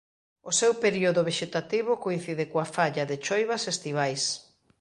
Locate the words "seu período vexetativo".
0.59-1.91